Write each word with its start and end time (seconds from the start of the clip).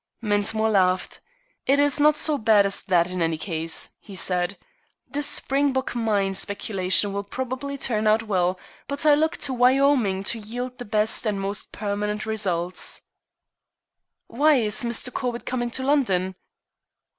Mensmore 0.19 0.71
laughed. 0.71 1.21
"It 1.67 1.79
is 1.79 1.99
not 1.99 2.17
so 2.17 2.39
bad 2.39 2.65
as 2.65 2.81
that 2.81 3.11
in 3.11 3.21
any 3.21 3.37
case," 3.37 3.91
he 3.99 4.15
said. 4.15 4.57
"This 5.07 5.27
Springbok 5.27 5.93
Mine 5.93 6.33
speculation 6.33 7.13
will 7.13 7.23
probably 7.23 7.77
turn 7.77 8.07
out 8.07 8.23
well, 8.23 8.59
but 8.87 9.05
I 9.05 9.13
look 9.13 9.37
to 9.37 9.53
Wyoming 9.53 10.23
to 10.23 10.39
yield 10.39 10.79
the 10.79 10.85
best 10.85 11.27
and 11.27 11.39
most 11.39 11.71
permanent 11.71 12.25
results." 12.25 13.01
"Why 14.25 14.55
is 14.55 14.83
Mr. 14.83 15.13
Corbett 15.13 15.45
coming 15.45 15.69
to 15.69 15.83
London?" 15.83 16.33